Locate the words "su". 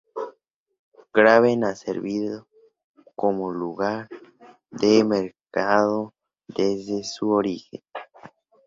7.03-7.29